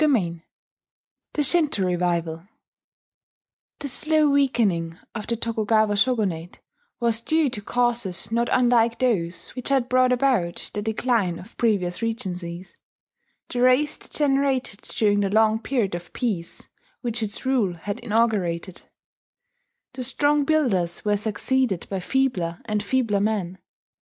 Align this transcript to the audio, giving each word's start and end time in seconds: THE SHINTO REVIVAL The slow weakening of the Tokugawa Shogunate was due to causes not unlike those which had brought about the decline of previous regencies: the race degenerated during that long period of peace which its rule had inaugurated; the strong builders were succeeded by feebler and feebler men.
THE 1.33 1.43
SHINTO 1.43 1.85
REVIVAL 1.85 2.47
The 3.81 3.87
slow 3.87 4.31
weakening 4.31 4.97
of 5.13 5.27
the 5.27 5.35
Tokugawa 5.35 5.95
Shogunate 5.95 6.59
was 6.99 7.21
due 7.21 7.51
to 7.51 7.61
causes 7.61 8.31
not 8.31 8.49
unlike 8.51 8.97
those 8.97 9.49
which 9.49 9.69
had 9.69 9.87
brought 9.87 10.11
about 10.11 10.71
the 10.73 10.81
decline 10.81 11.37
of 11.37 11.55
previous 11.55 12.01
regencies: 12.01 12.77
the 13.49 13.61
race 13.61 13.99
degenerated 13.99 14.81
during 14.97 15.19
that 15.19 15.33
long 15.33 15.59
period 15.59 15.93
of 15.93 16.11
peace 16.13 16.67
which 17.01 17.21
its 17.21 17.45
rule 17.45 17.73
had 17.75 17.99
inaugurated; 17.99 18.81
the 19.93 20.03
strong 20.03 20.45
builders 20.45 21.05
were 21.05 21.15
succeeded 21.15 21.85
by 21.91 21.99
feebler 21.99 22.59
and 22.65 22.81
feebler 22.81 23.19
men. 23.19 23.59